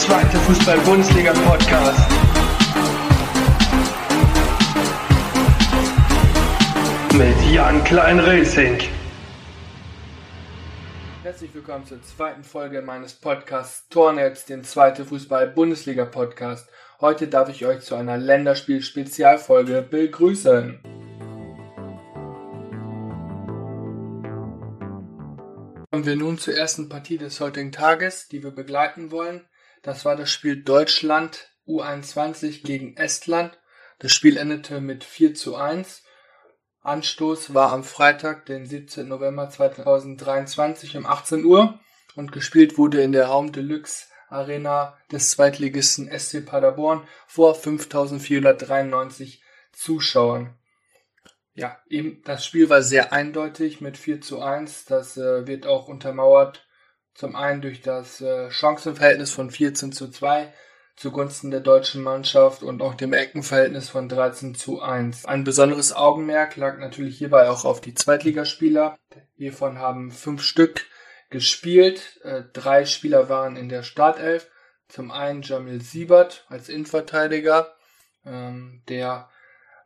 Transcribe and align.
zweite 0.00 0.38
Fußball-Bundesliga-Podcast. 0.38 2.10
Mit 7.12 7.52
Jan 7.52 7.84
Klein-Racing. 7.84 8.78
Herzlich 11.22 11.54
willkommen 11.54 11.84
zur 11.84 12.02
zweiten 12.02 12.42
Folge 12.44 12.80
meines 12.80 13.12
Podcasts 13.12 13.88
Tornetz, 13.90 14.46
den 14.46 14.64
zweite 14.64 15.04
Fußball-Bundesliga-Podcast. 15.04 16.70
Heute 17.02 17.28
darf 17.28 17.50
ich 17.50 17.66
euch 17.66 17.80
zu 17.82 17.94
einer 17.94 18.16
Länderspiel-Spezialfolge 18.16 19.82
begrüßen. 19.82 20.80
Kommen 25.90 26.06
wir 26.06 26.16
nun 26.16 26.38
zur 26.38 26.54
ersten 26.54 26.88
Partie 26.88 27.18
des 27.18 27.38
heutigen 27.40 27.70
Tages, 27.70 28.28
die 28.28 28.42
wir 28.42 28.52
begleiten 28.52 29.10
wollen. 29.10 29.44
Das 29.82 30.04
war 30.04 30.16
das 30.16 30.30
Spiel 30.30 30.62
Deutschland 30.62 31.50
U21 31.66 32.62
gegen 32.64 32.96
Estland. 32.96 33.58
Das 33.98 34.12
Spiel 34.12 34.36
endete 34.36 34.80
mit 34.80 35.04
4 35.04 35.34
zu 35.34 35.56
1. 35.56 36.02
Anstoß 36.82 37.52
war 37.54 37.72
am 37.72 37.84
Freitag, 37.84 38.46
den 38.46 38.66
17. 38.66 39.06
November 39.06 39.50
2023 39.50 40.96
um 40.96 41.06
18 41.06 41.44
Uhr 41.44 41.78
und 42.16 42.32
gespielt 42.32 42.78
wurde 42.78 43.02
in 43.02 43.12
der 43.12 43.30
Home 43.30 43.50
Deluxe 43.50 44.06
Arena 44.28 44.96
des 45.12 45.30
Zweitligisten 45.30 46.10
SC 46.16 46.44
Paderborn 46.46 47.06
vor 47.26 47.54
5493 47.54 49.42
Zuschauern 49.72 50.56
ja, 51.60 51.78
eben 51.88 52.22
das 52.24 52.46
Spiel 52.46 52.70
war 52.70 52.82
sehr 52.82 53.12
eindeutig 53.12 53.80
mit 53.80 53.98
4 53.98 54.20
zu 54.20 54.40
1. 54.40 54.86
Das 54.86 55.16
äh, 55.16 55.46
wird 55.46 55.66
auch 55.66 55.88
untermauert 55.88 56.66
zum 57.14 57.36
einen 57.36 57.60
durch 57.60 57.82
das 57.82 58.20
äh, 58.20 58.50
Chancenverhältnis 58.50 59.32
von 59.32 59.50
14 59.50 59.92
zu 59.92 60.08
2 60.08 60.52
zugunsten 60.96 61.50
der 61.50 61.60
deutschen 61.60 62.02
Mannschaft 62.02 62.62
und 62.62 62.82
auch 62.82 62.94
dem 62.94 63.14
Eckenverhältnis 63.14 63.88
von 63.88 64.08
13 64.08 64.54
zu 64.54 64.82
1. 64.82 65.24
Ein 65.24 65.44
besonderes 65.44 65.94
Augenmerk 65.94 66.56
lag 66.56 66.78
natürlich 66.78 67.16
hierbei 67.16 67.48
auch 67.48 67.64
auf 67.64 67.80
die 67.80 67.94
Zweitligaspieler. 67.94 68.98
Hiervon 69.36 69.78
haben 69.78 70.10
fünf 70.10 70.42
Stück 70.42 70.86
gespielt. 71.30 72.20
Äh, 72.22 72.42
drei 72.52 72.84
Spieler 72.84 73.30
waren 73.30 73.56
in 73.56 73.70
der 73.70 73.82
Startelf. 73.82 74.50
Zum 74.88 75.10
einen 75.10 75.40
Jamil 75.42 75.80
Siebert 75.80 76.44
als 76.48 76.68
Innenverteidiger, 76.68 77.74
ähm, 78.26 78.82
der 78.88 79.30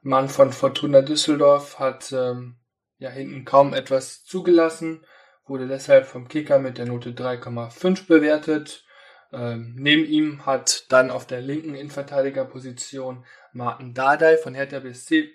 Mann 0.02 0.28
von 0.28 0.52
Fortuna 0.52 1.02
Düsseldorf 1.02 1.78
hat 1.78 2.10
ähm, 2.12 2.56
ja 2.98 3.10
hinten 3.10 3.44
kaum 3.44 3.74
etwas 3.74 4.24
zugelassen, 4.24 5.04
wurde 5.46 5.68
deshalb 5.68 6.06
vom 6.06 6.28
Kicker 6.28 6.58
mit 6.58 6.78
der 6.78 6.86
Note 6.86 7.10
3,5 7.10 8.06
bewertet. 8.06 8.84
Ähm, 9.32 9.74
neben 9.76 10.04
ihm 10.04 10.46
hat 10.46 10.84
dann 10.90 11.10
auf 11.10 11.26
der 11.26 11.40
linken 11.40 11.74
Innenverteidigerposition 11.74 13.24
Martin 13.52 13.94
Dardai 13.94 14.36
von 14.36 14.54
Hertha 14.54 14.80
BSC 14.80 15.30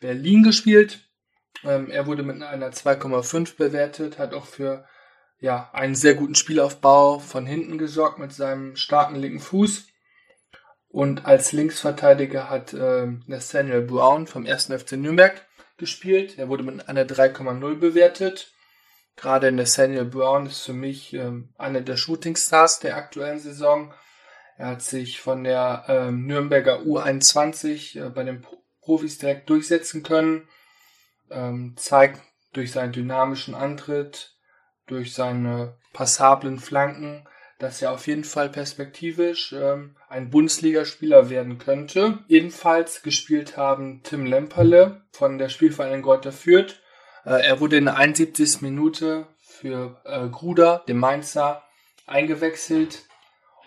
Berlin 0.00 0.42
gespielt. 0.42 1.00
Ähm, 1.64 1.90
er 1.90 2.06
wurde 2.06 2.22
mit 2.22 2.42
einer 2.42 2.70
2,5 2.70 3.56
bewertet, 3.56 4.18
hat 4.18 4.34
auch 4.34 4.46
für 4.46 4.86
ja, 5.40 5.70
einen 5.72 5.94
sehr 5.94 6.14
guten 6.14 6.34
Spielaufbau 6.34 7.18
von 7.18 7.46
hinten 7.46 7.78
gesorgt 7.78 8.18
mit 8.18 8.32
seinem 8.32 8.76
starken 8.76 9.16
linken 9.16 9.40
Fuß. 9.40 9.86
Und 10.88 11.26
als 11.26 11.52
Linksverteidiger 11.52 12.48
hat 12.48 12.72
äh, 12.72 13.06
Nathaniel 13.26 13.82
Brown 13.82 14.26
vom 14.26 14.46
1. 14.46 14.66
FC 14.66 14.92
Nürnberg 14.92 15.46
gespielt. 15.76 16.38
Er 16.38 16.48
wurde 16.48 16.64
mit 16.64 16.88
einer 16.88 17.04
3,0 17.04 17.74
bewertet. 17.76 18.52
Gerade 19.20 19.52
Nathaniel 19.52 20.04
Brown 20.04 20.46
ist 20.46 20.62
für 20.62 20.72
mich 20.72 21.12
ähm, 21.12 21.52
einer 21.58 21.80
der 21.80 21.96
Shootingstars 21.96 22.80
der 22.80 22.96
aktuellen 22.96 23.40
Saison. 23.40 23.92
Er 24.56 24.68
hat 24.68 24.82
sich 24.82 25.20
von 25.20 25.44
der 25.44 25.84
ähm, 25.88 26.26
Nürnberger 26.26 26.80
U21 26.80 28.00
äh, 28.06 28.10
bei 28.10 28.24
den 28.24 28.46
Profis 28.80 29.18
direkt 29.18 29.50
durchsetzen 29.50 30.02
können. 30.02 30.48
Ähm, 31.30 31.74
zeigt 31.76 32.22
durch 32.52 32.72
seinen 32.72 32.92
dynamischen 32.92 33.54
Antritt, 33.54 34.36
durch 34.86 35.12
seine 35.12 35.76
passablen 35.92 36.58
Flanken 36.58 37.28
dass 37.58 37.82
er 37.82 37.92
auf 37.92 38.06
jeden 38.06 38.24
Fall 38.24 38.48
perspektivisch 38.48 39.52
ähm, 39.52 39.96
ein 40.08 40.30
Bundesligaspieler 40.30 41.28
werden 41.28 41.58
könnte. 41.58 42.20
Ebenfalls 42.28 43.02
gespielt 43.02 43.56
haben 43.56 44.02
Tim 44.04 44.26
Lemperle 44.26 45.02
von 45.10 45.38
der 45.38 45.48
Spielvereinigung 45.48 46.02
Greuther 46.02 46.32
Fürth. 46.32 46.80
Äh, 47.28 47.46
er 47.46 47.60
wurde 47.60 47.76
in 47.76 47.84
der 47.84 47.96
71. 47.96 48.62
Minute 48.62 49.26
für 49.38 50.00
äh, 50.04 50.28
Gruder, 50.28 50.82
dem 50.88 50.98
Mainzer, 50.98 51.62
eingewechselt 52.06 53.04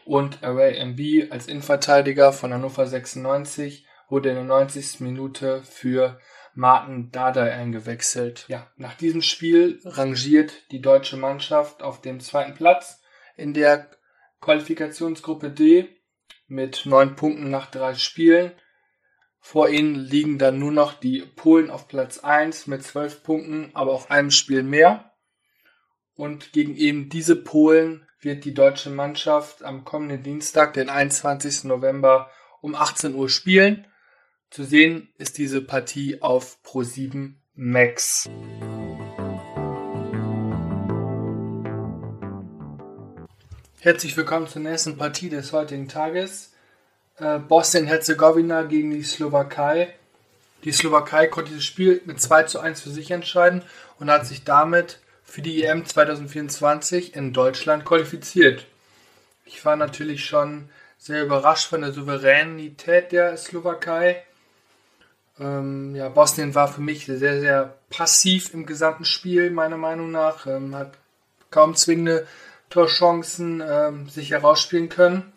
und 0.04 0.44
Array 0.44 0.80
MB 0.80 1.32
als 1.32 1.48
Innenverteidiger 1.48 2.34
von 2.34 2.54
Hannover 2.54 2.88
96 2.88 3.86
wurde 4.10 4.30
in 4.30 4.36
der 4.36 4.44
90. 4.46 5.00
Minute 5.02 5.62
für 5.62 6.20
Martin 6.56 7.12
Dardai 7.12 7.54
eingewechselt. 7.54 8.46
Ja, 8.48 8.68
nach 8.78 8.96
diesem 8.96 9.22
Spiel 9.22 9.80
rangiert 9.86 10.54
die 10.72 10.82
deutsche 10.82 11.18
Mannschaft 11.18 11.84
auf 11.84 12.02
dem 12.02 12.20
zweiten 12.20 12.56
Platz 12.56 13.00
in 13.38 13.54
der 13.54 13.92
Qualifikationsgruppe 14.42 15.52
D 15.52 15.88
mit 16.48 16.86
neun 16.86 17.16
Punkten 17.16 17.52
nach 17.52 17.70
drei 17.70 17.94
Spielen. 17.94 18.52
Vor 19.44 19.70
ihnen 19.70 19.96
liegen 19.96 20.38
dann 20.38 20.60
nur 20.60 20.72
noch 20.72 20.94
die 20.94 21.22
Polen 21.22 21.72
auf 21.72 21.88
Platz 21.88 22.20
1 22.20 22.68
mit 22.68 22.84
zwölf 22.84 23.24
Punkten, 23.24 23.72
aber 23.74 23.92
auch 23.92 24.10
einem 24.12 24.30
Spiel 24.30 24.62
mehr. 24.62 25.12
Und 26.14 26.54
gegen 26.54 26.76
eben 26.78 27.10
diese 27.10 27.36
Polen 27.36 28.08
wird 28.20 28.46
die 28.46 28.54
deutsche 28.54 28.92
Mannschaft 28.92 29.64
am 29.64 29.84
kommenden 29.84 30.22
Dienstag, 30.22 30.74
den 30.74 30.90
21. 30.90 31.64
November 31.64 32.30
um 32.62 32.76
18 32.76 33.16
Uhr 33.16 33.30
spielen. 33.30 33.88
Zu 34.52 34.64
sehen 34.64 35.12
ist 35.18 35.40
diese 35.40 35.62
Partie 35.62 36.22
auf 36.22 36.60
Pro7 36.64 37.34
Max. 37.56 38.30
Herzlich 43.80 44.16
willkommen 44.16 44.48
zur 44.48 44.62
nächsten 44.62 44.98
Partie 44.98 45.30
des 45.30 45.52
heutigen 45.52 45.88
Tages. 45.88 46.54
Äh, 47.22 47.38
Bosnien-Herzegowina 47.38 48.64
gegen 48.64 48.92
die 48.92 49.04
Slowakei. 49.04 49.94
Die 50.64 50.72
Slowakei 50.72 51.28
konnte 51.28 51.52
dieses 51.52 51.66
Spiel 51.66 52.02
mit 52.06 52.20
2 52.20 52.44
zu 52.44 52.60
1 52.60 52.82
für 52.82 52.90
sich 52.90 53.12
entscheiden 53.12 53.62
und 54.00 54.10
hat 54.10 54.26
sich 54.26 54.44
damit 54.44 55.00
für 55.24 55.44
die 55.44 55.64
EM 55.64 55.86
2024 55.86 57.16
in 57.16 57.32
Deutschland 57.32 57.86
qualifiziert. 57.86 58.66
Ich 59.46 59.64
war 59.66 59.76
natürlich 59.76 60.26
schon 60.26 60.70
sehr 60.98 61.24
überrascht 61.24 61.68
von 61.68 61.82
der 61.82 61.92
Souveränität 61.92 63.12
der 63.12 63.38
Slowakei. 63.38 64.24
Ähm, 65.40 65.96
ja, 65.96 66.10
Bosnien 66.10 66.56
war 66.56 66.68
für 66.68 66.82
mich 66.82 67.06
sehr, 67.06 67.40
sehr 67.40 67.76
passiv 67.92 68.54
im 68.54 68.66
gesamten 68.66 69.06
Spiel, 69.06 69.52
meiner 69.52 69.78
Meinung 69.78 70.10
nach. 70.10 70.48
Ähm, 70.48 70.76
hat 70.76 70.94
kaum 71.52 71.76
zwingende 71.76 72.26
Torchancen 72.72 73.62
ähm, 73.64 74.10
sich 74.10 74.32
herausspielen 74.32 74.90
können. 74.90 75.32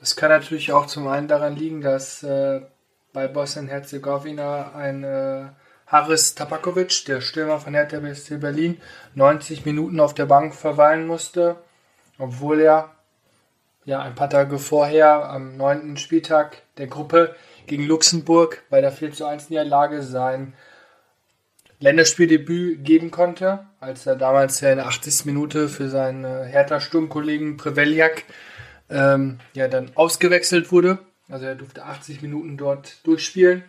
Das 0.00 0.14
kann 0.16 0.30
natürlich 0.30 0.72
auch 0.72 0.86
zum 0.86 1.08
einen 1.08 1.28
daran 1.28 1.56
liegen, 1.56 1.80
dass 1.80 2.22
äh, 2.22 2.60
bei 3.12 3.26
Bosnien-Herzegowina 3.26 4.74
ein 4.74 5.02
äh, 5.02 5.46
Haris 5.86 6.34
Tabakovic, 6.34 7.04
der 7.06 7.20
Stürmer 7.20 7.58
von 7.58 7.74
Hertha 7.74 7.98
BSC 7.98 8.36
Berlin, 8.36 8.80
90 9.14 9.64
Minuten 9.64 10.00
auf 10.00 10.14
der 10.14 10.26
Bank 10.26 10.54
verweilen 10.54 11.06
musste, 11.06 11.56
obwohl 12.18 12.60
er 12.60 12.90
ja 13.84 14.02
ein 14.02 14.14
paar 14.14 14.28
Tage 14.28 14.58
vorher 14.58 15.30
am 15.30 15.56
neunten 15.56 15.96
Spieltag 15.96 16.62
der 16.76 16.88
Gruppe 16.88 17.34
gegen 17.66 17.86
Luxemburg 17.86 18.62
bei 18.68 18.80
der 18.80 18.92
4 18.92 19.12
zu 19.12 19.24
1 19.24 19.48
Niederlage 19.48 20.02
sein 20.02 20.52
Länderspieldebüt 21.80 22.84
geben 22.84 23.10
konnte, 23.10 23.66
als 23.80 24.06
er 24.06 24.16
damals 24.16 24.60
ja 24.60 24.70
in 24.70 24.76
der 24.76 24.86
80. 24.88 25.24
Minute 25.24 25.68
für 25.68 25.88
seinen 25.88 26.24
äh, 26.24 26.44
Hertha-Sturmkollegen 26.44 27.56
Preveljak 27.56 28.24
ähm, 28.90 29.38
ja 29.54 29.68
dann 29.68 29.90
ausgewechselt 29.94 30.72
wurde. 30.72 30.98
Also 31.28 31.46
er 31.46 31.54
durfte 31.54 31.84
80 31.84 32.22
Minuten 32.22 32.56
dort 32.56 33.04
durchspielen. 33.04 33.64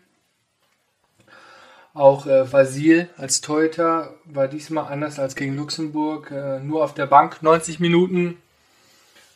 Auch 1.93 2.27
äh, 2.27 2.51
Vasil 2.51 3.09
als 3.17 3.41
Torhüter 3.41 4.13
war 4.25 4.47
diesmal 4.47 4.91
anders 4.91 5.19
als 5.19 5.35
gegen 5.35 5.57
Luxemburg, 5.57 6.31
äh, 6.31 6.59
nur 6.59 6.83
auf 6.83 6.93
der 6.93 7.07
Bank 7.07 7.41
90 7.41 7.79
Minuten. 7.79 8.37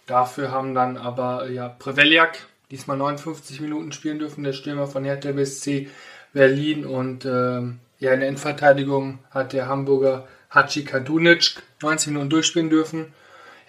Dafür 0.05 0.51
haben 0.51 0.73
dann 0.73 0.97
aber 0.97 1.49
ja 1.49 1.67
Preveljak 1.67 2.47
diesmal 2.71 2.97
59 2.97 3.59
Minuten 3.61 3.91
spielen 3.91 4.19
dürfen, 4.19 4.43
der 4.43 4.53
Stürmer 4.53 4.87
von 4.87 5.03
Hertha 5.03 5.31
BSC 5.31 5.89
Berlin 6.33 6.85
und 6.85 7.25
ähm, 7.25 7.79
ja, 7.99 8.13
in 8.13 8.19
der 8.19 8.29
Innenverteidigung 8.29 9.19
hat 9.31 9.53
der 9.53 9.67
Hamburger 9.67 10.27
Hachi 10.49 10.83
Kadunic 10.83 11.63
19 11.81 12.13
Minuten 12.13 12.29
durchspielen 12.29 12.69
dürfen. 12.69 13.13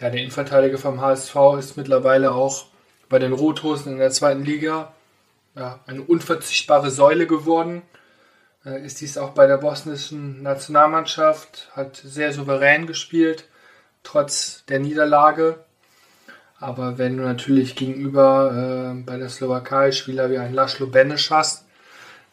Ja, 0.00 0.10
der 0.10 0.20
Innenverteidiger 0.20 0.78
vom 0.78 1.00
HSV 1.00 1.36
ist 1.58 1.76
mittlerweile 1.76 2.32
auch 2.32 2.66
bei 3.08 3.18
den 3.18 3.32
Rothosen 3.32 3.92
in 3.92 3.98
der 3.98 4.10
zweiten 4.10 4.44
Liga 4.44 4.92
ja, 5.54 5.80
eine 5.86 6.02
unverzichtbare 6.02 6.90
Säule 6.90 7.26
geworden. 7.26 7.82
Äh, 8.64 8.84
ist 8.84 9.00
dies 9.00 9.18
auch 9.18 9.30
bei 9.30 9.46
der 9.46 9.58
bosnischen 9.58 10.42
Nationalmannschaft, 10.42 11.70
hat 11.76 11.96
sehr 11.96 12.32
souverän 12.32 12.86
gespielt, 12.86 13.48
trotz 14.02 14.64
der 14.66 14.80
Niederlage. 14.80 15.64
Aber 16.58 16.98
wenn 16.98 17.16
du 17.16 17.22
natürlich 17.22 17.76
gegenüber 17.76 18.94
äh, 18.96 19.02
bei 19.02 19.16
der 19.16 19.28
Slowakei 19.28 19.92
Spieler 19.92 20.30
wie 20.30 20.38
ein 20.38 20.54
Laszlo 20.54 20.86
Benes 20.86 21.30
hast, 21.30 21.66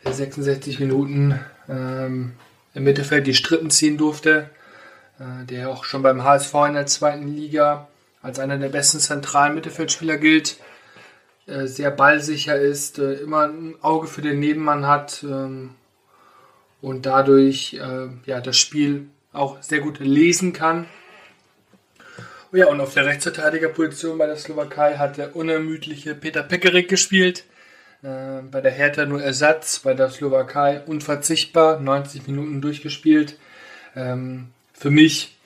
der 0.04 0.14
66 0.14 0.80
Minuten 0.80 1.40
ähm, 1.70 2.34
im 2.74 2.84
Mittelfeld 2.84 3.28
die 3.28 3.36
Strippen 3.36 3.70
ziehen 3.70 3.98
durfte, 3.98 4.50
der 5.50 5.70
auch 5.70 5.84
schon 5.84 6.02
beim 6.02 6.24
HSV 6.24 6.54
in 6.68 6.74
der 6.74 6.86
zweiten 6.86 7.28
Liga 7.28 7.88
als 8.22 8.40
einer 8.40 8.58
der 8.58 8.70
besten 8.70 9.00
zentralen 9.00 9.56
Mittelfeldspieler 9.56 10.18
gilt, 10.18 10.58
äh, 11.48 11.66
sehr 11.66 11.92
ballsicher 11.92 12.56
ist, 12.56 13.00
äh, 13.00 13.14
immer 13.14 13.48
ein 13.48 13.76
Auge 13.82 14.08
für 14.08 14.22
den 14.22 14.40
Nebenmann 14.40 14.88
hat 14.88 15.24
ähm, 15.24 15.72
und 16.82 17.06
dadurch 17.06 17.74
äh, 17.74 18.08
ja, 18.26 18.42
das 18.42 18.58
Spiel 18.58 19.08
auch 19.34 19.62
sehr 19.62 19.80
gut 19.80 20.00
lesen 20.00 20.54
kann. 20.54 20.88
Ja, 22.52 22.68
und 22.68 22.82
auf 22.82 22.94
der 22.94 23.06
Rechtsverteidigerposition 23.06 24.18
bei 24.18 24.28
der 24.28 24.36
Slowakei 24.36 24.98
hat 24.98 25.18
der 25.18 25.36
unermüdliche 25.36 26.16
Peter 26.16 26.44
Pekarik 26.44 26.90
gespielt. 26.90 27.46
Äh, 28.04 28.42
bei 28.52 28.62
der 28.62 28.72
Hertha 28.72 29.06
nur 29.06 29.24
Ersatz, 29.24 29.80
bei 29.80 29.94
der 29.94 30.10
Slowakei 30.10 30.82
unverzichtbar, 30.86 31.80
90 31.80 32.28
Minuten 32.28 32.62
durchgespielt. 32.62 33.38
Ähm, 33.96 34.50
für 34.82 34.90
mich, 34.90 35.38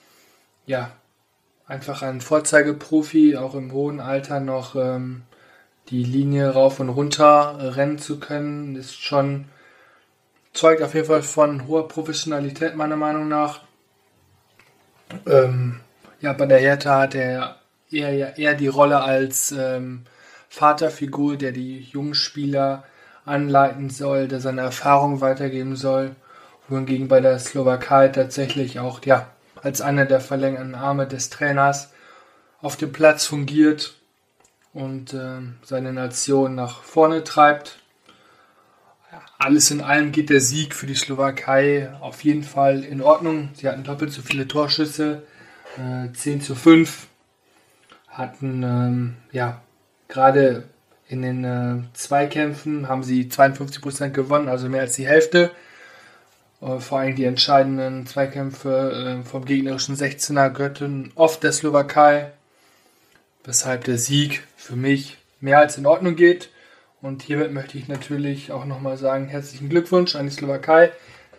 ja, 0.65 0.91
einfach 1.67 2.01
ein 2.03 2.21
Vorzeigeprofi, 2.21 3.35
auch 3.35 3.53
im 3.53 3.73
hohen 3.73 3.99
Alter 3.99 4.39
noch 4.39 4.77
ähm, 4.77 5.23
die 5.89 6.05
Linie 6.05 6.51
rauf 6.51 6.79
und 6.79 6.87
runter 6.87 7.75
rennen 7.75 7.97
zu 7.97 8.17
können, 8.21 8.77
ist 8.77 8.95
schon, 8.95 9.49
zeugt 10.53 10.81
auf 10.81 10.93
jeden 10.93 11.07
Fall 11.07 11.21
von 11.21 11.67
hoher 11.67 11.89
Professionalität 11.89 12.77
meiner 12.77 12.95
Meinung 12.95 13.27
nach. 13.27 13.63
Ähm, 15.27 15.81
ja, 16.21 16.31
bei 16.31 16.45
der 16.45 16.59
Hertha 16.59 17.01
hat 17.01 17.15
er 17.15 17.57
eher, 17.91 18.37
eher 18.37 18.53
die 18.53 18.69
Rolle 18.69 19.01
als 19.01 19.51
ähm, 19.51 20.05
Vaterfigur, 20.47 21.35
der 21.35 21.51
die 21.51 21.81
jungen 21.81 22.15
Spieler 22.15 22.85
anleiten 23.25 23.89
soll, 23.89 24.29
der 24.29 24.39
seine 24.39 24.61
Erfahrung 24.61 25.19
weitergeben 25.19 25.75
soll. 25.75 26.15
Wohingegen 26.67 27.07
bei 27.07 27.21
der 27.21 27.37
Slowakei 27.39 28.07
tatsächlich 28.07 28.79
auch 28.79 29.03
ja, 29.05 29.29
als 29.61 29.81
einer 29.81 30.05
der 30.05 30.19
verlängerten 30.19 30.75
Arme 30.75 31.07
des 31.07 31.29
Trainers 31.29 31.91
auf 32.61 32.75
dem 32.75 32.91
Platz 32.91 33.25
fungiert 33.25 33.95
und 34.73 35.13
äh, 35.13 35.41
seine 35.63 35.93
Nation 35.93 36.55
nach 36.55 36.83
vorne 36.83 37.23
treibt. 37.23 37.79
Alles 39.37 39.69
in 39.69 39.81
allem 39.81 40.11
geht 40.11 40.29
der 40.29 40.41
Sieg 40.41 40.73
für 40.73 40.87
die 40.87 40.95
Slowakei 40.95 41.91
auf 41.99 42.23
jeden 42.23 42.43
Fall 42.43 42.83
in 42.83 43.01
Ordnung. 43.01 43.49
Sie 43.53 43.67
hatten 43.67 43.83
doppelt 43.83 44.11
so 44.11 44.21
viele 44.21 44.47
Torschüsse, 44.47 45.23
äh, 45.77 46.11
10 46.11 46.41
zu 46.41 46.55
5. 46.55 47.07
Hatten, 48.07 48.63
ähm, 48.63 49.15
ja, 49.31 49.61
gerade 50.07 50.63
in 51.07 51.21
den 51.21 51.43
äh, 51.43 51.83
Zweikämpfen 51.93 52.87
haben 52.87 53.03
sie 53.03 53.25
52% 53.25 54.09
gewonnen, 54.09 54.47
also 54.47 54.69
mehr 54.69 54.81
als 54.81 54.95
die 54.95 55.07
Hälfte. 55.07 55.51
Äh, 56.61 56.79
vor 56.79 56.99
allem 56.99 57.15
die 57.15 57.25
entscheidenden 57.25 58.05
Zweikämpfe 58.05 59.19
äh, 59.21 59.27
vom 59.27 59.45
gegnerischen 59.45 59.95
16er 59.95 60.49
Götten 60.49 61.11
oft 61.15 61.43
der 61.43 61.51
Slowakei. 61.51 62.31
Weshalb 63.43 63.83
der 63.83 63.97
Sieg 63.97 64.43
für 64.57 64.75
mich 64.75 65.17
mehr 65.39 65.59
als 65.59 65.77
in 65.77 65.85
Ordnung 65.85 66.15
geht. 66.15 66.49
Und 67.01 67.21
hiermit 67.21 67.53
möchte 67.53 67.77
ich 67.77 67.87
natürlich 67.87 68.51
auch 68.51 68.65
nochmal 68.65 68.97
sagen, 68.97 69.27
herzlichen 69.27 69.69
Glückwunsch 69.69 70.15
an 70.15 70.25
die 70.25 70.31
Slowakei, 70.31 70.91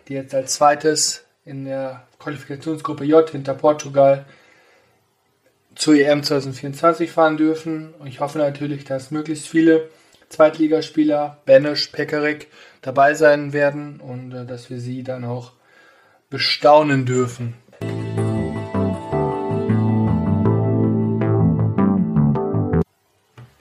die 0.07 0.13
jetzt 0.13 0.33
als 0.33 0.53
zweites 0.53 1.25
in 1.43 1.65
der 1.65 2.03
Qualifikationsgruppe 2.19 3.03
J 3.03 3.29
hinter 3.29 3.53
Portugal 3.53 4.25
zur 5.75 5.95
EM 5.95 6.23
2024 6.23 7.11
fahren 7.11 7.37
dürfen. 7.37 7.93
Und 7.99 8.07
ich 8.07 8.19
hoffe 8.21 8.37
natürlich, 8.37 8.85
dass 8.85 9.11
möglichst 9.11 9.47
viele 9.47 9.89
Zweitligaspieler, 10.29 11.37
Benisch, 11.45 11.87
Pekarik, 11.87 12.47
dabei 12.81 13.13
sein 13.13 13.53
werden 13.53 13.99
und 13.99 14.33
äh, 14.33 14.45
dass 14.45 14.69
wir 14.69 14.79
sie 14.79 15.03
dann 15.03 15.23
auch 15.25 15.53
bestaunen 16.29 17.05
dürfen. 17.05 17.55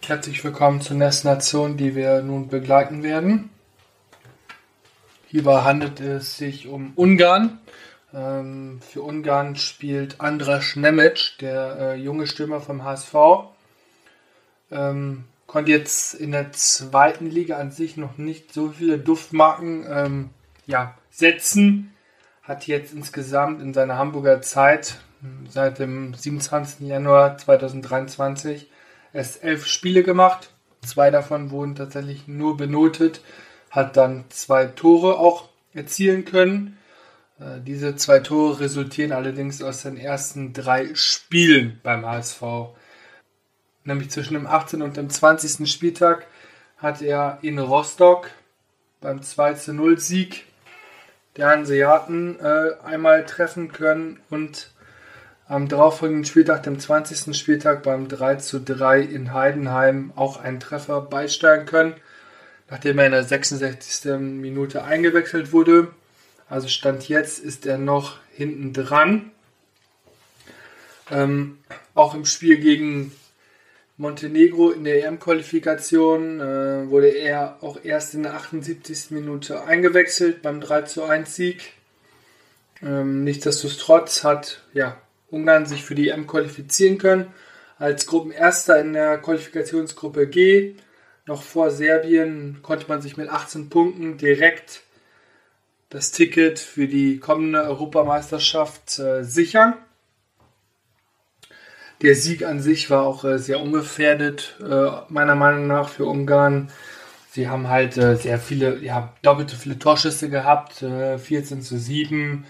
Herzlich 0.06 0.44
willkommen 0.44 0.80
zur 0.80 0.96
nächsten 0.96 1.26
Nation, 1.28 1.76
die 1.76 1.96
wir 1.96 2.22
nun 2.22 2.48
begleiten 2.48 3.02
werden. 3.02 3.50
Hierbei 5.26 5.62
handelt 5.62 6.00
es 6.00 6.36
sich 6.36 6.68
um 6.68 6.92
Ungarn. 6.94 7.58
Ähm, 8.14 8.80
für 8.88 9.02
Ungarn 9.02 9.56
spielt 9.56 10.20
Andras 10.20 10.76
Nemec, 10.76 11.38
der 11.40 11.76
äh, 11.78 11.94
junge 11.96 12.28
Stürmer 12.28 12.60
vom 12.60 12.84
HSV. 12.84 13.14
Ähm, 14.70 15.24
konnte 15.46 15.70
jetzt 15.70 16.14
in 16.14 16.32
der 16.32 16.52
zweiten 16.52 17.26
Liga 17.30 17.56
an 17.58 17.70
sich 17.70 17.96
noch 17.96 18.18
nicht 18.18 18.52
so 18.52 18.70
viele 18.70 18.98
Duftmarken 18.98 19.86
ähm, 19.88 20.30
ja, 20.66 20.96
setzen. 21.10 21.92
Hat 22.42 22.66
jetzt 22.66 22.92
insgesamt 22.92 23.60
in 23.62 23.74
seiner 23.74 23.98
Hamburger 23.98 24.40
Zeit 24.42 24.98
seit 25.48 25.78
dem 25.78 26.14
27. 26.14 26.86
Januar 26.86 27.38
2023 27.38 28.70
erst 29.12 29.42
elf 29.42 29.66
Spiele 29.66 30.02
gemacht. 30.02 30.50
Zwei 30.82 31.10
davon 31.10 31.50
wurden 31.50 31.74
tatsächlich 31.74 32.28
nur 32.28 32.56
benotet. 32.56 33.20
Hat 33.70 33.96
dann 33.96 34.24
zwei 34.28 34.66
Tore 34.66 35.18
auch 35.18 35.48
erzielen 35.72 36.24
können. 36.24 36.78
Äh, 37.40 37.60
diese 37.60 37.96
zwei 37.96 38.20
Tore 38.20 38.60
resultieren 38.60 39.12
allerdings 39.12 39.62
aus 39.62 39.82
den 39.82 39.96
ersten 39.96 40.52
drei 40.52 40.94
Spielen 40.94 41.80
beim 41.82 42.06
HSV. 42.06 42.42
Nämlich 43.86 44.10
zwischen 44.10 44.34
dem 44.34 44.46
18. 44.46 44.82
und 44.82 44.96
dem 44.96 45.08
20. 45.08 45.70
Spieltag 45.70 46.26
hat 46.76 47.00
er 47.00 47.38
in 47.40 47.58
Rostock 47.58 48.30
beim 49.00 49.22
2 49.22 49.72
0 49.72 49.98
Sieg 49.98 50.44
der 51.36 51.48
Hanseaten 51.48 52.40
äh, 52.40 52.72
einmal 52.84 53.24
treffen 53.24 53.70
können 53.70 54.18
und 54.28 54.72
am 55.48 55.68
darauffolgenden 55.68 56.24
Spieltag, 56.24 56.64
dem 56.64 56.80
20. 56.80 57.36
Spieltag 57.36 57.84
beim 57.84 58.08
3 58.08 58.36
zu 58.36 58.60
3 58.60 59.00
in 59.02 59.32
Heidenheim 59.32 60.12
auch 60.16 60.38
einen 60.38 60.58
Treffer 60.58 61.00
beisteuern 61.02 61.66
können, 61.66 61.94
nachdem 62.68 62.98
er 62.98 63.06
in 63.06 63.12
der 63.12 63.22
66. 63.22 64.18
Minute 64.18 64.82
eingewechselt 64.82 65.52
wurde. 65.52 65.92
Also 66.48 66.66
Stand 66.66 67.08
jetzt 67.08 67.38
ist 67.38 67.66
er 67.66 67.78
noch 67.78 68.16
hinten 68.32 68.72
dran. 68.72 69.30
Ähm, 71.12 71.58
auch 71.94 72.14
im 72.14 72.24
Spiel 72.24 72.58
gegen 72.58 73.12
Montenegro 73.98 74.70
in 74.70 74.84
der 74.84 75.06
EM-Qualifikation 75.06 76.40
äh, 76.40 76.90
wurde 76.90 77.08
er 77.08 77.58
auch 77.62 77.78
erst 77.82 78.14
in 78.14 78.24
der 78.24 78.34
78. 78.34 79.10
Minute 79.10 79.64
eingewechselt 79.64 80.42
beim 80.42 80.60
3 80.60 80.82
zu 80.82 81.04
1 81.04 81.34
Sieg. 81.34 81.72
Ähm, 82.82 83.24
nichtsdestotrotz 83.24 84.22
hat 84.22 84.62
ja, 84.74 85.00
Ungarn 85.30 85.64
sich 85.64 85.82
für 85.82 85.94
die 85.94 86.10
EM 86.10 86.26
qualifizieren 86.26 86.98
können. 86.98 87.32
Als 87.78 88.06
Gruppenerster 88.06 88.80
in 88.80 88.92
der 88.92 89.18
Qualifikationsgruppe 89.18 90.26
G, 90.28 90.74
noch 91.26 91.42
vor 91.42 91.70
Serbien, 91.70 92.58
konnte 92.62 92.86
man 92.88 93.00
sich 93.00 93.16
mit 93.16 93.30
18 93.30 93.70
Punkten 93.70 94.18
direkt 94.18 94.82
das 95.88 96.10
Ticket 96.10 96.58
für 96.58 96.86
die 96.86 97.18
kommende 97.18 97.62
Europameisterschaft 97.62 98.98
äh, 98.98 99.24
sichern. 99.24 99.74
Der 102.02 102.14
Sieg 102.14 102.44
an 102.44 102.60
sich 102.60 102.90
war 102.90 103.06
auch 103.06 103.24
äh, 103.24 103.38
sehr 103.38 103.60
ungefährdet, 103.60 104.56
äh, 104.60 104.90
meiner 105.08 105.34
Meinung 105.34 105.66
nach, 105.66 105.88
für 105.88 106.04
Ungarn. 106.04 106.70
Sie 107.30 107.48
haben 107.48 107.68
halt 107.68 107.96
äh, 107.96 108.16
sehr 108.16 108.38
viele, 108.38 108.78
ja, 108.82 109.14
doppelte 109.22 109.56
viele 109.56 109.78
Torschüsse 109.78 110.28
gehabt, 110.28 110.74
14 110.74 111.58
äh, 111.58 111.60
zu 111.62 111.78
7, 111.78 112.44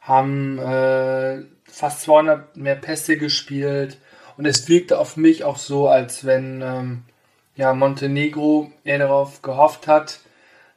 haben 0.00 0.58
äh, 0.60 1.42
fast 1.64 2.02
200 2.02 2.56
mehr 2.56 2.76
Pässe 2.76 3.16
gespielt 3.16 3.98
und 4.36 4.46
es 4.46 4.68
wirkte 4.68 4.98
auf 4.98 5.16
mich 5.16 5.42
auch 5.42 5.56
so, 5.56 5.88
als 5.88 6.24
wenn 6.24 6.62
ähm, 6.62 7.02
ja, 7.56 7.72
Montenegro 7.74 8.70
eher 8.84 8.98
darauf 8.98 9.42
gehofft 9.42 9.88
hat, 9.88 10.20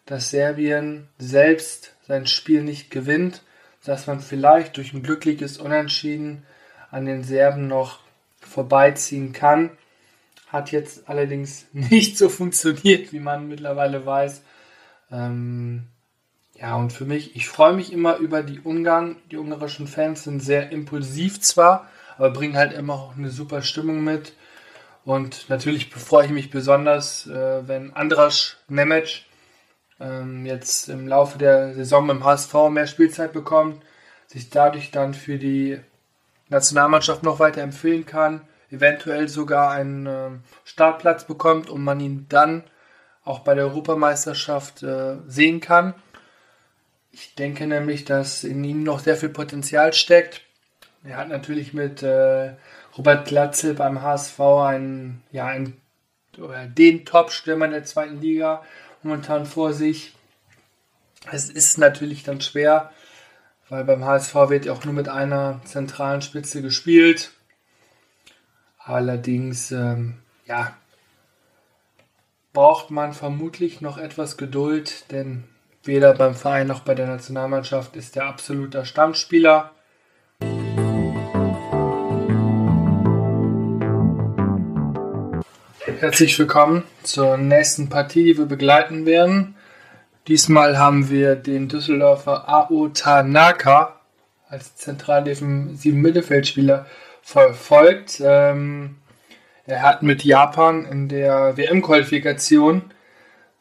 dass 0.07 0.31
Serbien 0.31 1.07
selbst 1.19 1.95
sein 2.07 2.25
Spiel 2.25 2.63
nicht 2.63 2.89
gewinnt, 2.89 3.43
dass 3.86 4.07
man 4.07 4.21
vielleicht 4.21 4.77
durch 4.77 4.93
ein 4.93 5.03
glückliches 5.03 5.57
Unentschieden 5.59 6.43
an 6.89 7.05
den 7.05 7.24
Serben 7.24 7.67
noch 7.67 8.06
vorbeiziehen 8.47 9.33
kann. 9.33 9.71
Hat 10.47 10.71
jetzt 10.71 11.09
allerdings 11.09 11.67
nicht 11.73 12.17
so 12.17 12.29
funktioniert, 12.29 13.13
wie 13.13 13.19
man 13.19 13.47
mittlerweile 13.47 14.05
weiß. 14.05 14.43
Ähm, 15.11 15.87
ja, 16.55 16.75
und 16.75 16.91
für 16.91 17.05
mich, 17.05 17.35
ich 17.35 17.47
freue 17.47 17.73
mich 17.73 17.93
immer 17.93 18.17
über 18.17 18.41
die 18.41 18.59
Ungarn. 18.59 19.17
Die 19.29 19.37
ungarischen 19.37 19.87
Fans 19.87 20.23
sind 20.23 20.39
sehr 20.39 20.71
impulsiv 20.71 21.39
zwar, 21.41 21.87
aber 22.17 22.31
bringen 22.31 22.57
halt 22.57 22.73
immer 22.73 22.93
auch 22.93 23.17
eine 23.17 23.29
super 23.29 23.61
Stimmung 23.61 24.03
mit. 24.03 24.33
Und 25.05 25.49
natürlich 25.49 25.89
freue 25.89 26.25
ich 26.25 26.31
mich 26.31 26.49
besonders, 26.49 27.27
äh, 27.27 27.67
wenn 27.67 27.93
Andras 27.93 28.57
Nemec 28.67 29.23
ähm, 29.99 30.45
jetzt 30.45 30.89
im 30.89 31.07
Laufe 31.07 31.37
der 31.37 31.73
Saison 31.75 32.09
im 32.09 32.23
HSV 32.23 32.53
mehr 32.69 32.87
Spielzeit 32.87 33.33
bekommt, 33.33 33.81
sich 34.27 34.49
dadurch 34.49 34.91
dann 34.91 35.13
für 35.13 35.37
die 35.37 35.79
Nationalmannschaft 36.49 37.23
noch 37.23 37.39
weiter 37.39 37.61
empfehlen 37.61 38.05
kann. 38.05 38.41
eventuell 38.69 39.29
sogar 39.29 39.71
einen 39.71 40.05
äh, 40.05 40.29
Startplatz 40.65 41.23
bekommt 41.25 41.69
und 41.69 41.83
man 41.83 41.99
ihn 42.01 42.25
dann 42.27 42.63
auch 43.23 43.39
bei 43.39 43.55
der 43.55 43.65
Europameisterschaft 43.65 44.83
äh, 44.83 45.17
sehen 45.27 45.61
kann. 45.61 45.93
Ich 47.11 47.35
denke 47.35 47.65
nämlich, 47.65 48.05
dass 48.05 48.43
in 48.43 48.63
ihm 48.63 48.83
noch 48.83 48.99
sehr 48.99 49.15
viel 49.17 49.29
Potenzial 49.29 49.93
steckt. 49.93 50.41
Er 51.03 51.17
hat 51.17 51.29
natürlich 51.29 51.73
mit 51.73 52.03
äh, 52.03 52.53
Robert 52.97 53.27
Glatzel 53.27 53.73
beim 53.73 54.01
HSV 54.01 54.39
einen, 54.39 55.23
ja, 55.31 55.45
einen, 55.45 55.81
den 56.77 57.05
Top-Stürmer 57.05 57.67
der 57.67 57.85
zweiten 57.85 58.21
Liga 58.21 58.63
momentan 59.01 59.45
vor 59.45 59.73
sich. 59.73 60.13
Es 61.31 61.49
ist 61.49 61.77
natürlich 61.77 62.23
dann 62.23 62.41
schwer, 62.41 62.91
weil 63.69 63.83
beim 63.83 64.05
HSV 64.05 64.33
wird 64.50 64.65
ja 64.65 64.74
auch 64.74 64.86
nur 64.86 64.93
mit 64.93 65.09
einer 65.09 65.59
zentralen 65.65 66.21
Spitze 66.21 66.62
gespielt. 66.62 67.31
Allerdings, 68.79 69.71
ähm, 69.71 70.15
ja, 70.45 70.74
braucht 72.53 72.89
man 72.89 73.13
vermutlich 73.13 73.81
noch 73.81 73.97
etwas 73.97 74.38
Geduld, 74.38 75.12
denn 75.12 75.43
weder 75.83 76.13
beim 76.13 76.33
Verein 76.33 76.67
noch 76.67 76.79
bei 76.81 76.95
der 76.95 77.07
Nationalmannschaft 77.07 77.95
ist 77.97 78.15
er 78.15 78.25
absoluter 78.25 78.86
Stammspieler. 78.86 79.71
Herzlich 86.00 86.39
willkommen 86.39 86.83
zur 87.03 87.38
nächsten 87.38 87.89
Partie, 87.89 88.24
die 88.24 88.38
wir 88.38 88.45
begleiten 88.45 89.05
werden. 89.05 89.56
Diesmal 90.27 90.77
haben 90.77 91.10
wir 91.10 91.36
den 91.36 91.69
Düsseldorfer 91.69 92.50
Ao 92.50 92.89
Tanaka 92.89 94.01
als 94.50 94.75
zentraldefensiven 94.75 96.01
Mittelfeldspieler 96.01 96.86
verfolgt. 97.22 98.22
Ähm, 98.22 98.98
er 99.65 99.81
hat 99.81 100.03
mit 100.03 100.25
Japan 100.25 100.86
in 100.86 101.07
der 101.07 101.55
WM-Qualifikation 101.55 102.81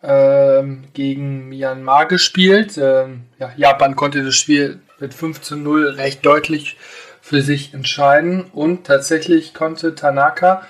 ähm, 0.02 0.85
gegen 0.92 1.49
Myanmar 1.49 2.06
gespielt. 2.06 2.76
Ähm, 2.78 3.26
ja, 3.38 3.52
Japan 3.56 3.94
konnte 3.94 4.25
das 4.25 4.35
Spiel 4.35 4.80
mit 4.99 5.14
5 5.14 5.40
zu 5.42 5.56
0 5.56 5.90
recht 5.90 6.26
deutlich 6.26 6.76
für 7.20 7.42
sich 7.42 7.75
entscheiden 7.75 8.44
und 8.52 8.87
tatsächlich 8.87 9.54
konnte 9.54 9.94
Tanaka 9.94 10.66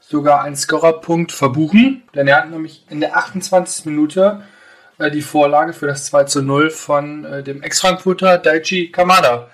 sogar 0.00 0.42
einen 0.42 0.56
Scorerpunkt 0.56 1.32
verbuchen, 1.32 2.02
denn 2.14 2.28
er 2.28 2.36
hat 2.36 2.50
nämlich 2.50 2.84
in 2.90 3.00
der 3.00 3.16
28. 3.16 3.86
Minute 3.86 4.42
die 4.98 5.22
Vorlage 5.22 5.72
für 5.72 5.86
das 5.86 6.06
2 6.06 6.24
zu 6.24 6.42
0 6.42 6.70
von 6.70 7.24
äh, 7.24 7.42
dem 7.42 7.62
Ex-Frankfurter 7.62 8.38
Daichi 8.38 8.90
Kamada 8.90 9.48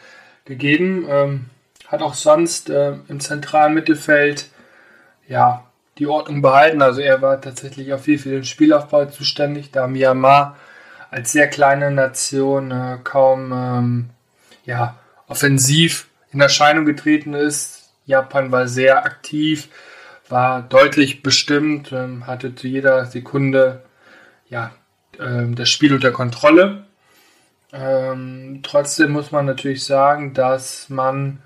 gegeben. 0.44 1.06
Ähm, 1.08 1.44
hat 1.86 2.02
auch 2.02 2.14
sonst 2.14 2.70
äh, 2.70 2.94
im 3.08 3.20
zentralen 3.20 3.74
Mittelfeld 3.74 4.48
ja, 5.28 5.64
die 5.98 6.06
Ordnung 6.06 6.42
behalten. 6.42 6.82
Also 6.82 7.00
er 7.00 7.22
war 7.22 7.40
tatsächlich 7.40 7.92
auch 7.92 8.00
viel 8.00 8.18
für 8.18 8.30
den 8.30 8.44
Spielaufbau 8.44 9.06
zuständig, 9.06 9.70
da 9.70 9.86
Myanmar 9.86 10.56
als 11.10 11.32
sehr 11.32 11.48
kleine 11.48 11.90
Nation 11.90 12.70
äh, 12.70 12.98
kaum 13.04 13.52
ähm, 13.52 14.10
ja, 14.64 14.96
offensiv 15.28 16.08
in 16.32 16.40
Erscheinung 16.40 16.84
getreten 16.84 17.34
ist. 17.34 17.92
Japan 18.06 18.50
war 18.50 18.66
sehr 18.66 19.04
aktiv, 19.04 19.68
war 20.28 20.62
deutlich 20.62 21.22
bestimmt, 21.22 21.92
ähm, 21.92 22.26
hatte 22.26 22.54
zu 22.54 22.66
jeder 22.66 23.06
Sekunde 23.06 23.82
ja, 24.48 24.72
ähm, 25.20 25.54
das 25.54 25.70
Spiel 25.70 25.94
unter 25.94 26.10
Kontrolle. 26.10 26.84
Ähm, 27.72 28.60
trotzdem 28.62 29.12
muss 29.12 29.32
man 29.32 29.46
natürlich 29.46 29.84
sagen, 29.84 30.34
dass 30.34 30.88
man 30.88 31.38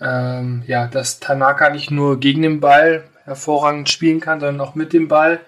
ähm, 0.00 0.62
ja, 0.66 0.86
dass 0.86 1.20
Tanaka 1.20 1.70
nicht 1.70 1.90
nur 1.90 2.20
gegen 2.20 2.42
den 2.42 2.60
Ball 2.60 3.04
hervorragend 3.24 3.88
spielen 3.88 4.20
kann, 4.20 4.40
sondern 4.40 4.66
auch 4.66 4.74
mit 4.74 4.92
dem 4.92 5.08
Ball. 5.08 5.40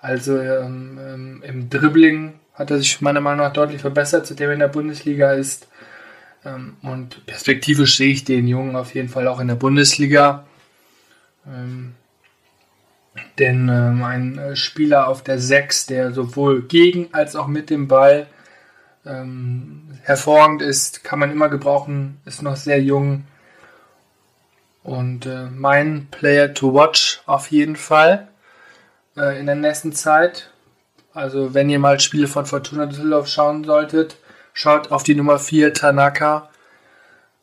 Also 0.00 0.38
ähm, 0.38 1.42
im 1.44 1.68
Dribbling 1.68 2.34
hat 2.54 2.70
er 2.70 2.78
sich 2.78 3.00
meiner 3.00 3.20
Meinung 3.20 3.44
nach 3.44 3.52
deutlich 3.52 3.80
verbessert, 3.80 4.26
seitdem 4.26 4.48
er 4.48 4.54
in 4.54 4.60
der 4.60 4.68
Bundesliga 4.68 5.32
ist. 5.32 5.68
Und 6.82 7.26
perspektivisch 7.26 7.98
sehe 7.98 8.12
ich 8.12 8.24
den 8.24 8.48
Jungen 8.48 8.74
auf 8.74 8.94
jeden 8.94 9.10
Fall 9.10 9.28
auch 9.28 9.40
in 9.40 9.48
der 9.48 9.56
Bundesliga. 9.56 10.46
Ähm, 11.46 11.94
denn 13.38 13.68
ähm, 13.68 14.02
ein 14.04 14.38
äh, 14.38 14.56
Spieler 14.56 15.08
auf 15.08 15.22
der 15.22 15.38
6, 15.38 15.86
der 15.86 16.12
sowohl 16.12 16.62
gegen 16.62 17.12
als 17.12 17.36
auch 17.36 17.46
mit 17.46 17.70
dem 17.70 17.88
Ball 17.88 18.26
ähm, 19.04 19.98
hervorragend 20.02 20.62
ist, 20.62 21.04
kann 21.04 21.18
man 21.18 21.30
immer 21.30 21.48
gebrauchen, 21.48 22.20
ist 22.24 22.42
noch 22.42 22.56
sehr 22.56 22.80
jung. 22.80 23.24
Und 24.82 25.26
äh, 25.26 25.46
mein 25.50 26.08
Player 26.10 26.54
to 26.54 26.72
watch 26.72 27.20
auf 27.26 27.50
jeden 27.50 27.76
Fall 27.76 28.28
äh, 29.16 29.38
in 29.38 29.46
der 29.46 29.56
nächsten 29.56 29.92
Zeit. 29.92 30.50
Also 31.12 31.54
wenn 31.54 31.68
ihr 31.68 31.78
mal 31.78 32.00
Spiele 32.00 32.28
von 32.28 32.46
Fortuna 32.46 32.86
Düsseldorf 32.86 33.28
schauen 33.28 33.64
solltet, 33.64 34.16
schaut 34.52 34.90
auf 34.90 35.02
die 35.02 35.14
Nummer 35.14 35.38
4 35.38 35.74
Tanaka. 35.74 36.48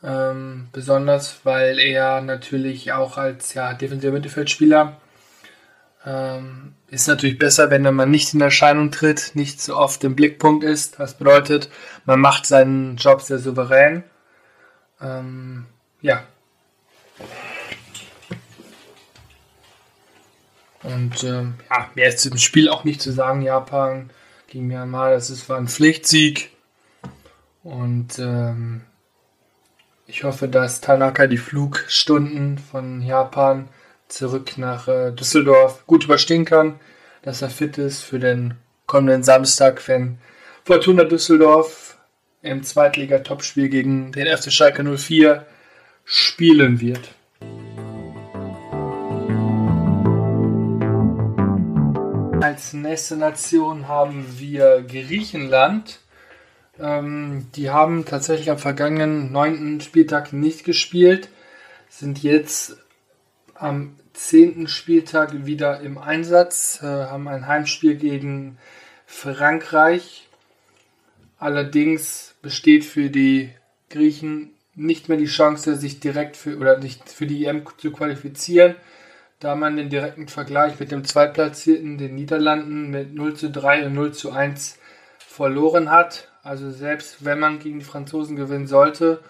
Ähm, 0.03 0.69
besonders 0.71 1.41
weil 1.43 1.79
er 1.79 2.21
natürlich 2.21 2.93
auch 2.93 3.17
als 3.17 3.53
ja, 3.55 3.73
defensiver 3.73 4.13
Mittelfeldspieler 4.13 4.95
ähm, 6.07 6.73
ist 6.89 7.07
natürlich 7.07 7.37
besser, 7.37 7.69
wenn 7.69 7.83
man 7.93 8.09
nicht 8.09 8.33
in 8.33 8.39
Erscheinung 8.39 8.91
tritt, 8.91 9.31
nicht 9.33 9.61
so 9.61 9.75
oft 9.75 10.03
im 10.05 10.15
Blickpunkt 10.15 10.63
ist. 10.63 10.99
Das 10.99 11.17
bedeutet, 11.17 11.69
man 12.05 12.21
macht 12.21 12.45
seinen 12.45 12.95
Job 12.95 13.21
sehr 13.21 13.39
souverän. 13.39 14.03
Ähm, 15.01 15.65
ja. 16.01 16.23
Und 20.83 21.23
ähm, 21.25 21.55
ja, 21.69 21.89
mehr 21.95 22.07
ist 22.07 22.25
im 22.25 22.37
Spiel 22.37 22.69
auch 22.69 22.85
nicht 22.85 23.01
zu 23.01 23.11
sagen. 23.11 23.41
Japan 23.41 24.09
gegen 24.47 24.67
Myanmar, 24.67 25.11
das 25.11 25.29
ist, 25.29 25.49
war 25.49 25.57
ein 25.57 25.67
Pflichtsieg. 25.67 26.51
Und 27.63 28.17
ähm, 28.19 28.83
ich 30.05 30.23
hoffe, 30.23 30.47
dass 30.47 30.79
Tanaka 30.79 31.27
die 31.27 31.37
Flugstunden 31.37 32.57
von 32.57 33.01
Japan 33.01 33.67
zurück 34.07 34.57
nach 34.57 34.87
äh, 34.87 35.11
Düsseldorf 35.11 35.85
gut 35.87 36.05
überstehen 36.05 36.45
kann, 36.45 36.79
dass 37.21 37.41
er 37.41 37.49
fit 37.49 37.77
ist 37.77 38.01
für 38.01 38.19
den 38.19 38.55
kommenden 38.85 39.23
Samstag, 39.23 39.85
wenn 39.87 40.17
Fortuna 40.63 41.03
Düsseldorf 41.03 41.97
im 42.41 42.63
Zweitliga-Topspiel 42.63 43.69
gegen 43.69 44.11
den 44.11 44.27
FC 44.27 44.51
Schalke 44.51 44.83
04 44.83 45.45
spielen 46.05 46.79
wird. 46.79 47.09
Als 52.41 52.73
nächste 52.73 53.17
Nation 53.17 53.87
haben 53.87 54.25
wir 54.37 54.83
Griechenland. 54.83 55.99
Ähm, 56.79 57.47
die 57.55 57.71
haben 57.71 58.05
tatsächlich 58.05 58.51
am 58.51 58.59
vergangenen 58.59 59.31
neunten 59.31 59.81
Spieltag 59.81 60.31
nicht 60.31 60.63
gespielt, 60.63 61.29
sind 61.89 62.21
jetzt 62.21 62.77
am 63.59 63.95
zehnten 64.13 64.67
Spieltag 64.67 65.45
wieder 65.45 65.81
im 65.81 65.97
Einsatz, 65.97 66.79
äh, 66.81 66.85
haben 66.85 67.27
ein 67.27 67.47
Heimspiel 67.47 67.95
gegen 67.95 68.57
Frankreich. 69.05 70.27
Allerdings 71.37 72.35
besteht 72.41 72.83
für 72.83 73.09
die 73.09 73.51
Griechen 73.89 74.51
nicht 74.75 75.09
mehr 75.09 75.17
die 75.17 75.25
Chance, 75.25 75.75
sich 75.75 75.99
direkt 75.99 76.35
für 76.35 76.57
oder 76.57 76.77
nicht 76.77 77.09
für 77.09 77.25
die 77.25 77.45
EM 77.45 77.63
zu 77.77 77.91
qualifizieren, 77.91 78.75
da 79.39 79.55
man 79.55 79.75
den 79.75 79.89
direkten 79.89 80.27
Vergleich 80.27 80.79
mit 80.79 80.91
dem 80.91 81.03
Zweitplatzierten, 81.03 81.97
den 81.97 82.15
Niederlanden, 82.15 82.89
mit 82.89 83.13
0 83.13 83.35
zu 83.35 83.49
3 83.49 83.87
und 83.87 83.93
0 83.93 84.13
zu 84.13 84.31
1 84.31 84.77
verloren 85.19 85.91
hat. 85.91 86.29
Also 86.43 86.71
selbst 86.71 87.25
wenn 87.25 87.39
man 87.39 87.59
gegen 87.59 87.79
die 87.79 87.85
Franzosen 87.85 88.35
gewinnen 88.35 88.67
sollte, 88.67 89.21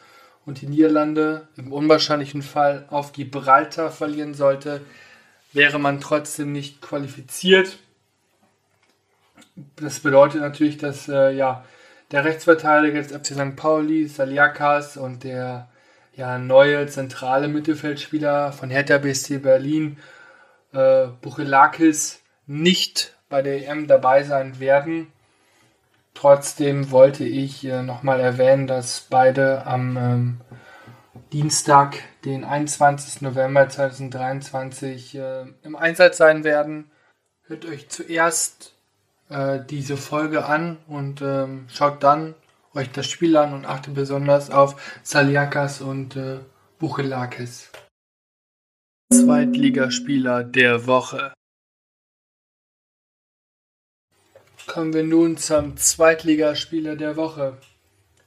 und 0.48 0.62
die 0.62 0.68
Niederlande 0.68 1.48
im 1.58 1.72
unwahrscheinlichen 1.72 2.42
Fall 2.42 2.86
auf 2.90 3.12
Gibraltar 3.12 3.92
verlieren 3.92 4.34
sollte, 4.34 4.82
wäre 5.52 5.78
man 5.78 6.00
trotzdem 6.00 6.54
nicht 6.54 6.82
qualifiziert. 6.82 7.78
Das 9.76 10.00
bedeutet 10.00 10.42
natürlich, 10.42 10.78
dass 10.78 11.10
äh, 11.10 11.32
ja, 11.32 11.66
der 12.12 12.24
Rechtsverteidiger 12.24 13.02
des 13.02 13.12
FC 13.12 13.36
St. 13.36 13.56
Pauli, 13.58 14.08
Saliakas 14.08 14.96
und 14.96 15.26
der 15.26 15.68
ja, 16.16 16.38
neue 16.38 16.88
zentrale 16.88 17.50
Mittelfeldspieler 17.50 18.54
von 18.54 18.70
Hertha 18.70 19.00
BSC 19.00 19.40
Berlin, 19.40 19.98
äh, 20.72 21.08
Buchelakis, 21.22 22.22
nicht 22.46 23.14
bei 23.30 23.42
der 23.42 23.68
EM 23.68 23.88
dabei 23.88 24.24
sein 24.24 24.62
werden. 24.62 25.08
Trotzdem 26.20 26.90
wollte 26.90 27.26
ich 27.26 27.64
äh, 27.64 27.84
nochmal 27.84 28.20
erwähnen, 28.20 28.66
dass 28.66 29.02
beide 29.02 29.68
am 29.68 29.98
ähm, 29.98 30.42
Dienstag, 31.32 32.00
den 32.26 32.44
21. 32.44 33.22
November 33.22 33.70
2023, 33.70 35.14
äh, 35.14 35.46
im 35.62 35.76
Einsatz 35.76 36.18
sein 36.18 36.44
werden. 36.44 36.90
Hört 37.44 37.66
euch 37.66 37.90
zuerst 37.90 38.74
äh, 39.30 39.60
diese 39.70 39.96
Folge 39.96 40.48
an 40.48 40.78
und 40.88 41.22
ähm, 41.22 41.68
schaut 41.72 42.02
dann 42.02 42.34
euch 42.74 42.92
das 42.92 43.06
Spiel 43.06 43.38
an 43.38 43.54
und 43.54 43.68
achtet 43.68 43.94
besonders 43.94 44.50
auf 44.50 45.00
Saliakas 45.04 45.82
und 45.82 46.16
äh, 46.16 46.40
Buchelakis. 46.80 47.72
Zweitligaspieler 49.14 50.44
der 50.44 50.88
Woche. 50.88 51.32
Kommen 54.68 54.94
wir 54.94 55.04
nun 55.04 55.38
zum 55.38 55.78
Zweitligaspieler 55.78 56.98
der 56.98 57.16
Woche. 57.16 57.58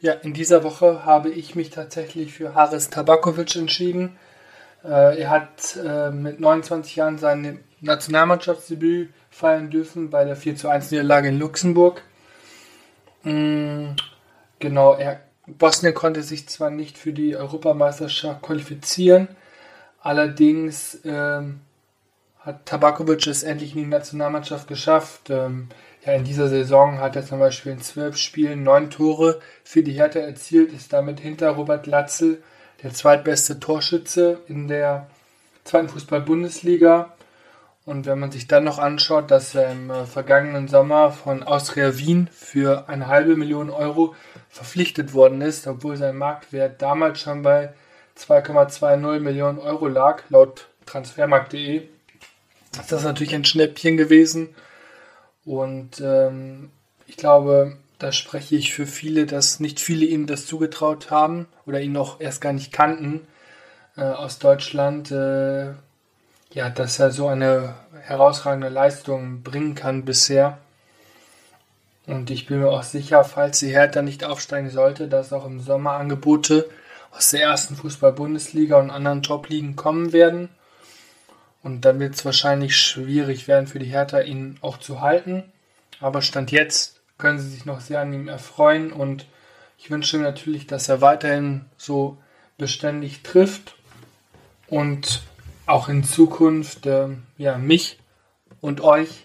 Ja, 0.01 0.15
in 0.15 0.33
dieser 0.33 0.65
Woche 0.65 1.05
habe 1.05 1.29
ich 1.29 1.55
mich 1.55 1.69
tatsächlich 1.69 2.33
für 2.33 2.55
Haris 2.55 2.89
Tabakovic 2.89 3.57
entschieden. 3.57 4.17
Äh, 4.83 5.21
er 5.21 5.29
hat 5.29 5.77
äh, 5.77 6.11
mit 6.11 6.41
29 6.41 6.97
Jahren 6.97 7.19
sein 7.19 7.63
Nationalmannschaftsdebüt 7.83 9.11
feiern 9.29 9.69
dürfen 9.69 10.09
bei 10.09 10.25
der 10.25 10.35
4 10.35 10.57
zu 10.57 10.69
1 10.71 10.91
Niederlage 10.91 11.29
in 11.29 11.39
Luxemburg. 11.39 12.03
Mm, 13.23 13.91
genau, 14.59 14.95
er, 14.95 15.21
Bosnien 15.47 15.93
konnte 15.93 16.23
sich 16.23 16.49
zwar 16.49 16.71
nicht 16.71 16.97
für 16.97 17.13
die 17.13 17.37
Europameisterschaft 17.37 18.41
qualifizieren, 18.41 19.29
allerdings 20.01 21.01
ähm, 21.05 21.61
hat 22.39 22.65
Tabakovic 22.65 23.27
es 23.27 23.43
endlich 23.43 23.77
in 23.77 23.83
die 23.83 23.89
Nationalmannschaft 23.89 24.67
geschafft. 24.69 25.29
Ähm, 25.29 25.69
ja, 26.05 26.15
in 26.15 26.25
dieser 26.25 26.49
Saison 26.49 26.99
hat 26.99 27.17
er 27.17 27.27
zum 27.27 27.39
Beispiel 27.39 27.73
in 27.73 27.81
zwölf 27.81 28.17
Spielen 28.17 28.63
neun 28.63 28.91
Tore 28.91 29.41
für 29.65 29.83
die 29.83 29.93
Hertha 29.93 30.21
erzielt, 30.21 30.73
ist 30.73 30.93
damit 30.93 31.21
hinter 31.21 31.51
Robert 31.51 31.87
Latzel 31.87 32.43
der 32.83 32.93
zweitbeste 32.95 33.61
Torschütze 33.61 34.41
in 34.49 34.69
der 34.69 35.09
zweiten 35.65 35.91
Fußball-Bundesliga. 35.91 37.13
Und 37.85 38.07
wenn 38.07 38.19
man 38.19 38.31
sich 38.31 38.47
dann 38.47 38.65
noch 38.65 38.79
anschaut, 38.79 39.31
dass 39.31 39.55
er 39.55 39.73
im 39.73 39.91
äh, 39.91 40.05
vergangenen 40.07 40.69
Sommer 40.69 41.11
von 41.11 41.43
Austria 41.43 41.99
Wien 41.99 42.29
für 42.33 42.89
eine 42.89 43.09
halbe 43.09 43.37
Million 43.37 43.69
Euro 43.69 44.15
verpflichtet 44.49 45.13
worden 45.13 45.41
ist, 45.41 45.67
obwohl 45.67 45.97
sein 45.97 46.17
Marktwert 46.17 46.81
damals 46.81 47.21
schon 47.21 47.43
bei 47.43 47.73
2,20 48.19 49.21
Millionen 49.21 49.59
Euro 49.59 49.89
lag, 49.89 50.23
laut 50.29 50.69
transfermarkt.de, 50.87 51.89
ist 52.79 52.93
das 52.93 53.03
natürlich 53.03 53.35
ein 53.35 53.45
Schnäppchen 53.45 53.97
gewesen. 53.97 54.55
Und 55.45 56.01
ähm, 56.01 56.71
ich 57.07 57.17
glaube, 57.17 57.77
da 57.99 58.13
spreche 58.13 58.57
ich 58.57 58.73
für 58.73 58.87
viele, 58.87 59.27
dass 59.27 59.61
nicht 59.61 59.81
viele 59.81 60.07
ihm 60.07 60.27
das 60.27 60.47
zugetraut 60.47 61.11
haben 61.11 61.47
oder 61.67 61.81
ihn 61.81 61.97
auch 61.97 62.21
erst 62.21 62.41
gar 62.41 62.53
nicht 62.53 62.73
kannten 62.73 63.27
äh, 63.97 64.03
aus 64.03 64.39
Deutschland, 64.39 65.11
äh, 65.11 65.73
ja, 66.53 66.71
dass 66.75 66.99
er 66.99 67.11
so 67.11 67.29
eine 67.29 67.75
herausragende 68.03 68.69
Leistung 68.69 69.43
bringen 69.43 69.75
kann 69.75 70.05
bisher. 70.05 70.59
Und 72.07 72.31
ich 72.31 72.47
bin 72.47 72.61
mir 72.61 72.71
auch 72.71 72.83
sicher, 72.83 73.23
falls 73.25 73.61
die 73.61 73.69
Hertha 73.69 74.03
nicht 74.03 74.25
aufsteigen 74.25 74.71
sollte, 74.71 75.07
dass 75.07 75.33
auch 75.33 75.47
im 75.47 75.61
Sommer 75.61 75.93
Angebote 75.93 76.69
aus 77.13 77.31
der 77.31 77.43
ersten 77.43 77.77
Fußball-Bundesliga 77.77 78.79
und 78.79 78.91
anderen 78.91 79.23
Top-Ligen 79.23 79.77
kommen 79.77 80.13
werden. 80.13 80.49
Und 81.63 81.85
dann 81.85 82.01
wird 82.01 82.15
es 82.15 82.25
wahrscheinlich 82.25 82.77
schwierig 82.77 83.49
werden 83.49 83.67
für 83.67 83.79
die 83.79 83.87
Hertha, 83.87 84.21
ihn 84.21 84.59
auch 84.63 84.79
zu 84.79 85.01
halten. 85.01 85.45
Aber 86.01 86.23
Stand 86.23 86.51
jetzt 86.51 87.01
können 87.19 87.39
sie 87.39 87.49
sich 87.49 87.67
noch 87.67 87.81
sehr 87.81 88.01
an 88.01 88.13
ihm 88.13 88.29
erfreuen 88.29 88.93
und 88.93 89.27
ich 89.79 89.91
wünsche 89.91 90.17
ihm 90.17 90.23
natürlich, 90.23 90.67
dass 90.67 90.89
er 90.89 91.01
weiterhin 91.01 91.67
so 91.77 92.19
beständig 92.59 93.23
trifft 93.23 93.77
und 94.67 95.23
auch 95.67 95.89
in 95.89 96.05
Zukunft 96.05 96.87
äh, 96.87 97.09
ja, 97.39 97.59
mich 97.59 97.99
und 98.61 98.81
euch 98.81 99.25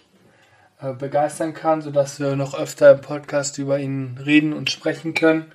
äh, 0.80 0.92
begeistern 0.92 1.54
kann, 1.54 1.82
sodass 1.82 2.20
wir 2.20 2.36
noch 2.36 2.58
öfter 2.58 2.92
im 2.92 3.00
Podcast 3.00 3.58
über 3.58 3.78
ihn 3.78 4.18
reden 4.24 4.52
und 4.52 4.70
sprechen 4.70 5.14
können. 5.14 5.52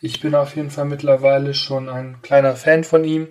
Ich 0.00 0.20
bin 0.20 0.34
auf 0.34 0.56
jeden 0.56 0.70
Fall 0.70 0.84
mittlerweile 0.84 1.54
schon 1.54 1.88
ein 1.88 2.22
kleiner 2.22 2.54
Fan 2.54 2.84
von 2.84 3.04
ihm 3.04 3.28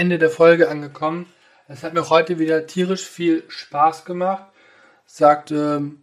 Ende 0.00 0.18
der 0.18 0.30
Folge 0.30 0.70
angekommen. 0.70 1.26
Es 1.68 1.82
hat 1.82 1.92
mir 1.92 2.08
heute 2.08 2.38
wieder 2.38 2.66
tierisch 2.66 3.06
viel 3.06 3.44
Spaß 3.48 4.06
gemacht. 4.06 4.44
Sagt 5.04 5.50
ähm, 5.50 6.00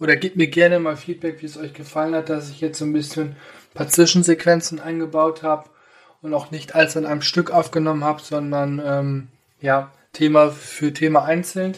oder 0.00 0.16
gebt 0.16 0.36
mir 0.36 0.46
gerne 0.46 0.80
mal 0.80 0.96
Feedback, 0.96 1.42
wie 1.42 1.46
es 1.46 1.58
euch 1.58 1.74
gefallen 1.74 2.14
hat, 2.14 2.30
dass 2.30 2.48
ich 2.48 2.62
jetzt 2.62 2.78
so 2.78 2.86
ein 2.86 2.94
bisschen 2.94 3.28
ein 3.28 3.36
paar 3.74 3.88
Zwischensequenzen 3.88 4.80
eingebaut 4.80 5.42
habe 5.42 5.68
und 6.22 6.32
auch 6.32 6.50
nicht 6.52 6.74
alles 6.74 6.96
in 6.96 7.04
einem 7.04 7.20
Stück 7.20 7.50
aufgenommen 7.50 8.02
habe, 8.02 8.22
sondern 8.22 8.82
ähm, 8.82 9.28
ja, 9.60 9.92
Thema 10.14 10.48
für 10.50 10.94
Thema 10.94 11.26
einzeln. 11.26 11.76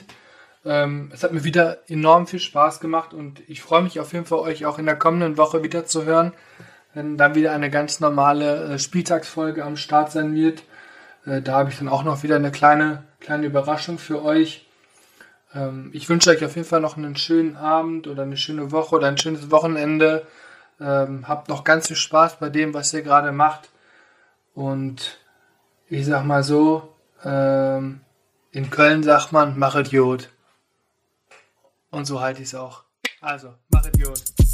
Ähm, 0.65 1.11
es 1.13 1.25
hat 1.25 1.33
mir 1.33 1.43
wieder 1.43 1.79
enorm 1.89 2.29
viel 2.29 2.39
Spaß 2.39 2.79
gemacht 2.79 3.13
und 3.13 3.43
ich 3.49 3.61
freue 3.61 3.83
mich 3.83 3.99
auf 3.99 4.13
jeden 4.13 4.25
Fall, 4.25 4.39
euch 4.39 4.67
auch 4.67 4.79
in 4.79 4.87
der 4.87 4.97
kommenden 4.97 5.37
Woche 5.37 5.65
wieder 5.65 5.85
zu 5.85 6.05
hören, 6.05 6.33
wenn 6.95 7.17
dann 7.17 7.35
wieder 7.35 7.51
eine 7.51 7.71
ganz 7.71 7.99
normale 7.99 8.75
äh, 8.75 8.79
Spieltagsfolge 8.79 9.65
am 9.65 9.77
Start 9.77 10.13
sein 10.13 10.33
wird. 10.33 10.63
Äh, 11.27 11.43
da 11.43 11.55
habe 11.55 11.71
ich 11.71 11.79
dann 11.79 11.89
auch 11.89 12.05
noch 12.05 12.23
wieder 12.23 12.37
eine 12.37 12.51
kleine, 12.51 13.05
kleine 13.21 13.47
Überraschung 13.47 13.99
für 13.99 14.23
euch. 14.23 14.67
Ähm, 15.55 15.91
ich 15.93 16.09
wünsche 16.09 16.31
euch 16.31 16.45
auf 16.45 16.57
jeden 16.57 16.69
Fall 16.69 16.81
noch 16.81 16.97
einen 16.97 17.17
schönen 17.17 17.57
Abend 17.57 18.07
oder 18.07 18.23
eine 18.23 18.37
schöne 18.37 18.73
Woche 18.73 18.97
oder 18.97 19.09
ein 19.09 19.19
schönes 19.19 19.51
Wochenende. 19.51 20.27
Ähm, 20.81 21.27
habt 21.27 21.49
noch 21.49 21.65
ganz 21.65 21.89
viel 21.89 21.97
Spaß 21.97 22.39
bei 22.39 22.49
dem, 22.49 22.75
was 22.75 22.93
ihr 22.95 23.03
gerade 23.03 23.33
macht. 23.33 23.71
Und 24.55 25.19
ich 25.89 26.07
sag 26.07 26.25
mal 26.25 26.43
so, 26.43 26.95
ähm, 27.25 28.01
in 28.53 28.71
Köln 28.71 29.03
sagt 29.03 29.33
man, 29.33 29.59
mach 29.59 29.77
Idiot. 29.77 30.31
Und 31.91 32.07
so 32.07 32.21
halte 32.21 32.43
ich 32.43 32.49
es 32.49 32.55
auch. 32.55 32.85
Also, 33.21 33.55
mach 33.69 33.87
Idiot. 33.87 34.46